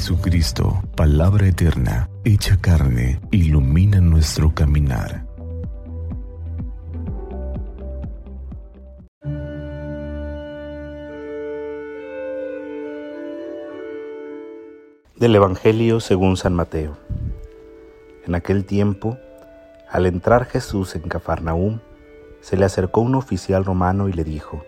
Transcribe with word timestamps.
Jesucristo, 0.00 0.82
palabra 0.96 1.46
eterna, 1.46 2.08
hecha 2.24 2.56
carne, 2.58 3.20
ilumina 3.30 4.00
nuestro 4.00 4.54
caminar. 4.54 5.26
Del 15.16 15.36
Evangelio 15.36 16.00
según 16.00 16.38
San 16.38 16.54
Mateo. 16.54 16.96
En 18.26 18.34
aquel 18.34 18.64
tiempo, 18.64 19.18
al 19.90 20.06
entrar 20.06 20.46
Jesús 20.46 20.96
en 20.96 21.02
Cafarnaúm, 21.02 21.80
se 22.40 22.56
le 22.56 22.64
acercó 22.64 23.02
un 23.02 23.16
oficial 23.16 23.66
romano 23.66 24.08
y 24.08 24.14
le 24.14 24.24
dijo, 24.24 24.64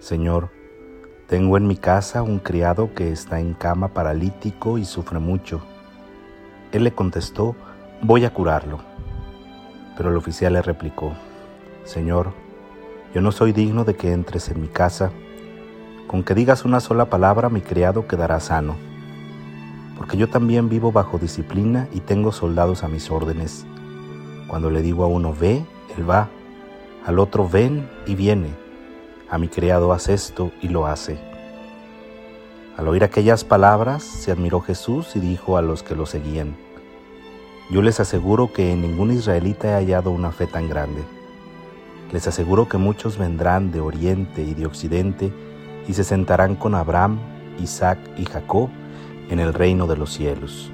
Señor, 0.00 0.50
tengo 1.28 1.58
en 1.58 1.66
mi 1.66 1.76
casa 1.76 2.22
un 2.22 2.38
criado 2.38 2.94
que 2.94 3.12
está 3.12 3.38
en 3.38 3.52
cama 3.52 3.88
paralítico 3.88 4.78
y 4.78 4.86
sufre 4.86 5.18
mucho. 5.18 5.60
Él 6.72 6.84
le 6.84 6.92
contestó, 6.92 7.54
voy 8.00 8.24
a 8.24 8.32
curarlo. 8.32 8.78
Pero 9.94 10.08
el 10.08 10.16
oficial 10.16 10.54
le 10.54 10.62
replicó, 10.62 11.12
Señor, 11.84 12.32
yo 13.14 13.20
no 13.20 13.30
soy 13.30 13.52
digno 13.52 13.84
de 13.84 13.94
que 13.94 14.12
entres 14.12 14.48
en 14.48 14.62
mi 14.62 14.68
casa. 14.68 15.10
Con 16.06 16.24
que 16.24 16.34
digas 16.34 16.64
una 16.64 16.80
sola 16.80 17.10
palabra 17.10 17.50
mi 17.50 17.60
criado 17.60 18.06
quedará 18.06 18.40
sano. 18.40 18.76
Porque 19.98 20.16
yo 20.16 20.30
también 20.30 20.70
vivo 20.70 20.92
bajo 20.92 21.18
disciplina 21.18 21.88
y 21.92 22.00
tengo 22.00 22.32
soldados 22.32 22.84
a 22.84 22.88
mis 22.88 23.10
órdenes. 23.10 23.66
Cuando 24.46 24.70
le 24.70 24.80
digo 24.80 25.04
a 25.04 25.08
uno 25.08 25.34
ve, 25.38 25.62
él 25.94 26.08
va. 26.08 26.30
Al 27.04 27.18
otro 27.18 27.46
ven 27.46 27.86
y 28.06 28.14
viene 28.14 28.67
a 29.30 29.38
mi 29.38 29.48
criado 29.48 29.92
haz 29.92 30.08
esto 30.08 30.52
y 30.60 30.68
lo 30.68 30.86
hace. 30.86 31.18
Al 32.76 32.88
oír 32.88 33.04
aquellas 33.04 33.44
palabras, 33.44 34.02
se 34.02 34.30
admiró 34.30 34.60
Jesús 34.60 35.16
y 35.16 35.20
dijo 35.20 35.56
a 35.56 35.62
los 35.62 35.82
que 35.82 35.96
lo 35.96 36.06
seguían, 36.06 36.56
Yo 37.70 37.82
les 37.82 38.00
aseguro 38.00 38.52
que 38.52 38.72
en 38.72 38.82
ningún 38.82 39.10
israelita 39.10 39.68
he 39.68 39.74
hallado 39.74 40.10
una 40.10 40.30
fe 40.30 40.46
tan 40.46 40.68
grande. 40.68 41.02
Les 42.12 42.26
aseguro 42.26 42.68
que 42.68 42.78
muchos 42.78 43.18
vendrán 43.18 43.70
de 43.70 43.80
oriente 43.80 44.42
y 44.42 44.54
de 44.54 44.66
occidente 44.66 45.32
y 45.86 45.92
se 45.92 46.04
sentarán 46.04 46.54
con 46.54 46.74
Abraham, 46.74 47.18
Isaac 47.58 47.98
y 48.16 48.24
Jacob 48.24 48.70
en 49.28 49.40
el 49.40 49.52
reino 49.52 49.86
de 49.86 49.96
los 49.96 50.12
cielos. 50.12 50.70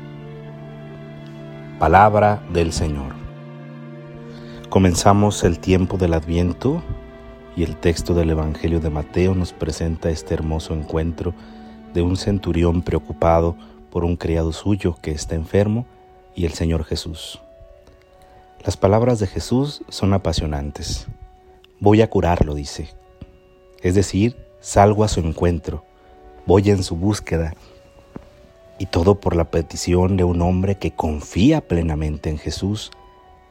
Palabra 1.78 2.40
del 2.52 2.72
Señor. 2.72 3.14
Comenzamos 4.68 5.42
el 5.42 5.58
tiempo 5.58 5.96
del 5.96 6.14
Adviento 6.14 6.82
y 7.56 7.62
el 7.62 7.76
texto 7.76 8.14
del 8.14 8.30
Evangelio 8.30 8.80
de 8.80 8.90
Mateo 8.90 9.34
nos 9.34 9.52
presenta 9.52 10.10
este 10.10 10.34
hermoso 10.34 10.74
encuentro 10.74 11.34
de 11.92 12.02
un 12.02 12.16
centurión 12.16 12.82
preocupado 12.82 13.56
por 13.90 14.04
un 14.04 14.16
criado 14.16 14.52
suyo 14.52 14.96
que 15.00 15.12
está 15.12 15.34
enfermo 15.36 15.86
y 16.34 16.46
el 16.46 16.52
Señor 16.52 16.84
Jesús. 16.84 17.40
Las 18.64 18.76
palabras 18.76 19.20
de 19.20 19.26
Jesús 19.26 19.82
son 19.88 20.14
apasionantes. 20.14 21.06
Voy 21.78 22.02
a 22.02 22.10
curarlo, 22.10 22.54
dice. 22.54 22.88
Es 23.82 23.94
decir, 23.94 24.36
salgo 24.60 25.04
a 25.04 25.08
su 25.08 25.20
encuentro, 25.20 25.84
voy 26.46 26.70
en 26.70 26.82
su 26.82 26.96
búsqueda. 26.96 27.54
Y 28.78 28.86
todo 28.86 29.20
por 29.20 29.36
la 29.36 29.44
petición 29.44 30.16
de 30.16 30.24
un 30.24 30.42
hombre 30.42 30.76
que 30.76 30.90
confía 30.90 31.60
plenamente 31.60 32.30
en 32.30 32.38
Jesús 32.38 32.90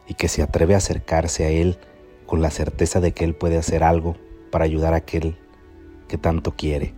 y 0.08 0.16
que 0.16 0.28
se 0.28 0.42
atreve 0.42 0.74
a 0.74 0.78
acercarse 0.78 1.46
a 1.46 1.50
Él 1.50 1.78
con 2.26 2.42
la 2.42 2.50
certeza 2.50 3.00
de 3.00 3.12
que 3.12 3.24
Él 3.24 3.36
puede 3.36 3.58
hacer 3.58 3.84
algo 3.84 4.16
para 4.52 4.66
ayudar 4.66 4.94
a 4.94 4.98
aquel 4.98 5.36
que 6.08 6.18
tanto 6.18 6.56
quiere. 6.56 6.94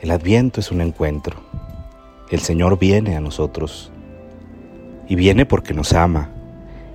El 0.00 0.10
adviento 0.10 0.60
es 0.60 0.70
un 0.70 0.80
encuentro. 0.80 1.36
El 2.30 2.40
Señor 2.40 2.78
viene 2.78 3.16
a 3.16 3.20
nosotros 3.20 3.92
y 5.08 5.14
viene 5.14 5.46
porque 5.46 5.74
nos 5.74 5.92
ama 5.92 6.30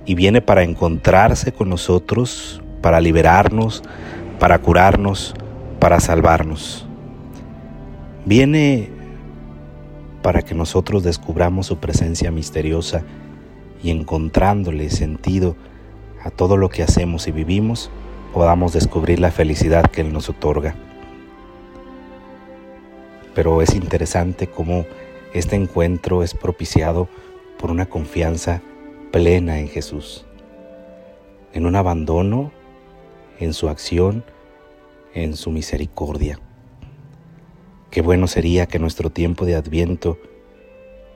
y 0.04 0.14
viene 0.14 0.40
para 0.40 0.62
encontrarse 0.62 1.52
con 1.52 1.68
nosotros, 1.68 2.62
para 2.80 3.00
liberarnos, 3.00 3.82
para 4.38 4.58
curarnos, 4.58 5.34
para 5.78 6.00
salvarnos. 6.00 6.86
Viene 8.24 8.90
para 10.22 10.42
que 10.42 10.54
nosotros 10.54 11.02
descubramos 11.02 11.66
su 11.66 11.78
presencia 11.78 12.30
misteriosa 12.30 13.02
y 13.82 13.90
encontrándole 13.90 14.90
sentido 14.90 15.56
a 16.22 16.30
todo 16.30 16.56
lo 16.56 16.68
que 16.68 16.82
hacemos 16.82 17.28
y 17.28 17.32
vivimos, 17.32 17.90
podamos 18.32 18.72
descubrir 18.72 19.20
la 19.20 19.30
felicidad 19.30 19.90
que 19.90 20.00
Él 20.00 20.12
nos 20.12 20.28
otorga. 20.28 20.74
Pero 23.34 23.62
es 23.62 23.74
interesante 23.74 24.48
cómo 24.48 24.84
este 25.32 25.56
encuentro 25.56 26.22
es 26.22 26.34
propiciado 26.34 27.08
por 27.58 27.70
una 27.70 27.86
confianza 27.86 28.62
plena 29.12 29.58
en 29.58 29.68
Jesús, 29.68 30.26
en 31.52 31.66
un 31.66 31.76
abandono 31.76 32.52
en 33.38 33.54
su 33.54 33.68
acción, 33.68 34.24
en 35.14 35.36
su 35.36 35.50
misericordia. 35.50 36.38
Qué 37.90 38.02
bueno 38.02 38.26
sería 38.26 38.66
que 38.66 38.78
nuestro 38.78 39.10
tiempo 39.10 39.46
de 39.46 39.54
adviento, 39.54 40.18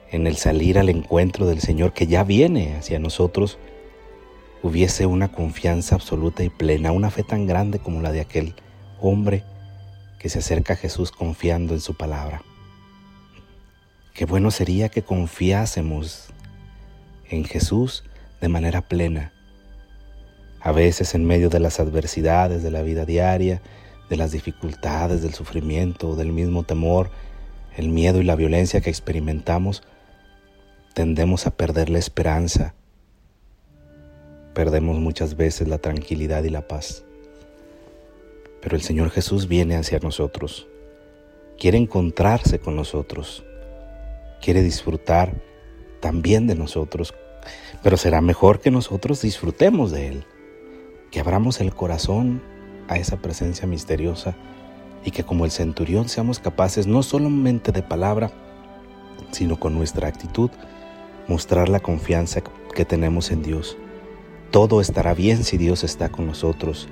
en 0.09 0.27
el 0.27 0.37
salir 0.37 0.79
al 0.79 0.89
encuentro 0.89 1.45
del 1.45 1.59
Señor 1.59 1.93
que 1.93 2.07
ya 2.07 2.23
viene 2.23 2.75
hacia 2.75 2.99
nosotros, 2.99 3.57
hubiese 4.63 5.05
una 5.05 5.27
confianza 5.27 5.95
absoluta 5.95 6.41
y 6.41 6.49
plena, 6.49 6.93
una 6.93 7.11
fe 7.11 7.23
tan 7.23 7.45
grande 7.45 7.79
como 7.79 8.01
la 8.01 8.13
de 8.13 8.21
aquel 8.21 8.55
hombre 8.99 9.43
que 10.17 10.29
se 10.29 10.39
acerca 10.39 10.73
a 10.73 10.77
Jesús 10.77 11.11
confiando 11.11 11.73
en 11.73 11.81
su 11.81 11.95
palabra. 11.95 12.41
Qué 14.13 14.25
bueno 14.25 14.51
sería 14.51 14.87
que 14.87 15.03
confiásemos 15.03 16.29
en 17.29 17.43
Jesús 17.43 18.05
de 18.39 18.47
manera 18.47 18.81
plena. 18.81 19.33
A 20.61 20.71
veces 20.71 21.13
en 21.13 21.25
medio 21.25 21.49
de 21.49 21.59
las 21.59 21.81
adversidades 21.81 22.63
de 22.63 22.71
la 22.71 22.83
vida 22.83 23.05
diaria, 23.05 23.61
de 24.09 24.15
las 24.15 24.31
dificultades, 24.31 25.21
del 25.21 25.33
sufrimiento, 25.33 26.15
del 26.15 26.31
mismo 26.31 26.63
temor, 26.63 27.11
el 27.75 27.89
miedo 27.89 28.21
y 28.21 28.23
la 28.23 28.37
violencia 28.37 28.79
que 28.79 28.89
experimentamos, 28.89 29.83
tendemos 30.93 31.47
a 31.47 31.51
perder 31.51 31.89
la 31.89 31.99
esperanza 31.99 32.75
perdemos 34.53 34.99
muchas 34.99 35.35
veces 35.35 35.67
la 35.67 35.79
tranquilidad 35.79 36.43
y 36.43 36.49
la 36.49 36.67
paz. 36.67 37.03
Pero 38.61 38.75
el 38.75 38.81
Señor 38.81 39.09
Jesús 39.09 39.47
viene 39.47 39.75
hacia 39.75 39.99
nosotros, 39.99 40.67
quiere 41.57 41.77
encontrarse 41.77 42.59
con 42.59 42.75
nosotros, 42.75 43.43
quiere 44.41 44.61
disfrutar 44.61 45.33
también 45.99 46.47
de 46.47 46.55
nosotros, 46.55 47.13
pero 47.81 47.97
será 47.97 48.21
mejor 48.21 48.61
que 48.61 48.71
nosotros 48.71 49.21
disfrutemos 49.21 49.91
de 49.91 50.07
Él, 50.07 50.25
que 51.11 51.19
abramos 51.19 51.59
el 51.59 51.73
corazón 51.73 52.41
a 52.87 52.97
esa 52.97 53.17
presencia 53.17 53.67
misteriosa 53.67 54.35
y 55.03 55.11
que 55.11 55.23
como 55.23 55.45
el 55.45 55.51
centurión 55.51 56.07
seamos 56.07 56.39
capaces 56.39 56.87
no 56.87 57.03
solamente 57.03 57.71
de 57.71 57.83
palabra, 57.83 58.31
sino 59.31 59.59
con 59.59 59.73
nuestra 59.73 60.07
actitud, 60.07 60.51
mostrar 61.27 61.67
la 61.67 61.81
confianza 61.81 62.41
que 62.73 62.85
tenemos 62.85 63.31
en 63.31 63.43
Dios 63.43 63.77
todo 64.53 64.81
estará 64.81 65.15
bien 65.15 65.43
si 65.43 65.57
Dios 65.57 65.83
está 65.83 66.09
con 66.09 66.27
nosotros. 66.27 66.87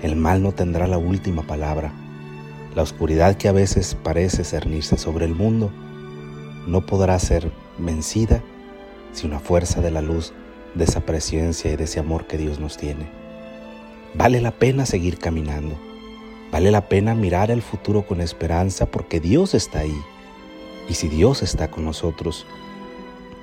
El 0.00 0.14
mal 0.14 0.44
no 0.44 0.52
tendrá 0.52 0.86
la 0.86 0.96
última 0.96 1.42
palabra. 1.42 1.92
La 2.76 2.82
oscuridad 2.82 3.36
que 3.36 3.48
a 3.48 3.52
veces 3.52 3.96
parece 4.00 4.44
cernirse 4.44 4.96
sobre 4.96 5.24
el 5.24 5.34
mundo 5.34 5.72
no 6.68 6.86
podrá 6.86 7.18
ser 7.18 7.50
vencida 7.78 8.44
si 9.12 9.26
una 9.26 9.40
fuerza 9.40 9.80
de 9.80 9.90
la 9.90 10.02
luz 10.02 10.32
de 10.76 10.84
esa 10.84 11.00
presencia 11.00 11.72
y 11.72 11.74
de 11.74 11.82
ese 11.82 11.98
amor 11.98 12.28
que 12.28 12.38
Dios 12.38 12.60
nos 12.60 12.76
tiene. 12.76 13.08
Vale 14.14 14.40
la 14.40 14.52
pena 14.52 14.86
seguir 14.86 15.18
caminando. 15.18 15.76
Vale 16.52 16.70
la 16.70 16.88
pena 16.88 17.16
mirar 17.16 17.50
el 17.50 17.60
futuro 17.60 18.06
con 18.06 18.20
esperanza 18.20 18.86
porque 18.86 19.18
Dios 19.18 19.52
está 19.52 19.80
ahí. 19.80 20.00
Y 20.88 20.94
si 20.94 21.08
Dios 21.08 21.42
está 21.42 21.72
con 21.72 21.84
nosotros, 21.84 22.46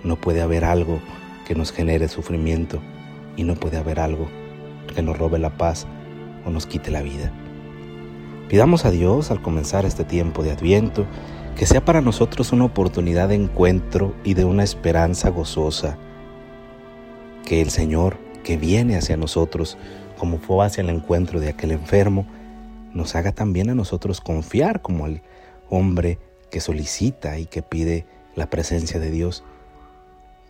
no 0.06 0.16
puede 0.16 0.42
haber 0.42 0.64
algo 0.64 1.02
que 1.46 1.54
nos 1.54 1.74
genere 1.74 2.08
sufrimiento 2.08 2.80
y 3.36 3.44
no 3.44 3.56
puede 3.56 3.78
haber 3.78 4.00
algo 4.00 4.28
que 4.94 5.02
nos 5.02 5.18
robe 5.18 5.40
la 5.40 5.58
paz 5.58 5.88
o 6.46 6.50
nos 6.50 6.66
quite 6.66 6.92
la 6.92 7.02
vida. 7.02 7.32
Pidamos 8.50 8.86
a 8.86 8.92
Dios 8.92 9.32
al 9.32 9.42
comenzar 9.42 9.86
este 9.86 10.04
tiempo 10.04 10.44
de 10.44 10.52
adviento 10.52 11.06
que 11.56 11.66
sea 11.66 11.84
para 11.84 12.02
nosotros 12.02 12.52
una 12.52 12.66
oportunidad 12.66 13.30
de 13.30 13.36
encuentro 13.36 14.14
y 14.24 14.34
de 14.34 14.46
una 14.46 14.64
esperanza 14.64 15.30
gozosa. 15.30 15.98
Que 17.46 17.62
el 17.62 17.70
Señor 17.70 18.18
que 18.44 18.58
viene 18.58 18.98
hacia 18.98 19.18
nosotros, 19.18 19.78
como 20.18 20.38
fue 20.38 20.66
hacia 20.66 20.82
el 20.82 20.90
encuentro 20.90 21.40
de 21.40 21.50
aquel 21.50 21.72
enfermo, 21.72 22.28
nos 22.94 23.16
haga 23.16 23.32
también 23.32 23.70
a 23.70 23.76
nosotros 23.76 24.22
confiar 24.22 24.82
como 24.82 25.08
el 25.08 25.22
hombre 25.70 26.20
que 26.52 26.62
solicita 26.62 27.40
y 27.40 27.46
que 27.46 27.62
pide 27.62 28.06
la 28.36 28.50
presencia 28.50 29.00
de 29.00 29.12
Dios, 29.12 29.44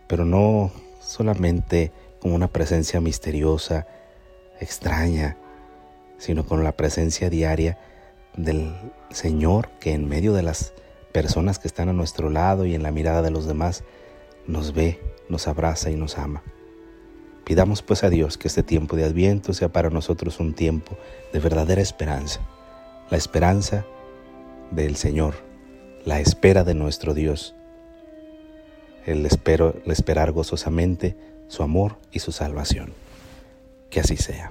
pero 0.06 0.24
no 0.24 0.70
solamente 1.00 1.92
con 2.20 2.32
una 2.32 2.48
presencia 2.48 3.00
misteriosa, 3.00 3.86
extraña, 4.60 5.36
sino 6.18 6.46
con 6.46 6.64
la 6.64 6.72
presencia 6.72 7.30
diaria 7.30 7.78
del 8.36 8.74
Señor 9.10 9.68
que 9.80 9.92
en 9.92 10.08
medio 10.08 10.32
de 10.32 10.42
las 10.42 10.72
personas 11.12 11.58
que 11.58 11.68
están 11.68 11.88
a 11.88 11.92
nuestro 11.92 12.30
lado 12.30 12.66
y 12.66 12.74
en 12.74 12.82
la 12.82 12.92
mirada 12.92 13.22
de 13.22 13.30
los 13.30 13.46
demás, 13.46 13.84
nos 14.46 14.74
ve, 14.74 15.00
nos 15.28 15.48
abraza 15.48 15.90
y 15.90 15.96
nos 15.96 16.18
ama. 16.18 16.42
Pidamos 17.44 17.82
pues 17.82 18.04
a 18.04 18.10
Dios 18.10 18.38
que 18.38 18.48
este 18.48 18.62
tiempo 18.62 18.96
de 18.96 19.04
Adviento 19.04 19.52
sea 19.52 19.68
para 19.68 19.88
nosotros 19.88 20.40
un 20.40 20.54
tiempo 20.54 20.96
de 21.32 21.38
verdadera 21.38 21.80
esperanza, 21.80 22.40
la 23.08 23.16
esperanza 23.16 23.86
del 24.70 24.96
Señor, 24.96 25.34
la 26.04 26.20
espera 26.20 26.64
de 26.64 26.74
nuestro 26.74 27.14
Dios, 27.14 27.54
el, 29.06 29.24
espero, 29.24 29.76
el 29.84 29.92
esperar 29.92 30.32
gozosamente 30.32 31.16
su 31.48 31.62
amor 31.62 31.98
y 32.12 32.20
su 32.20 32.32
salvación. 32.32 32.92
Que 33.90 34.00
así 34.00 34.16
sea. 34.16 34.50